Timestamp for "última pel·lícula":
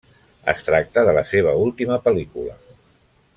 1.67-2.57